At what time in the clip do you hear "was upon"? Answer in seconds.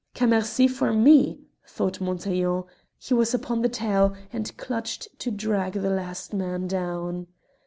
3.13-3.61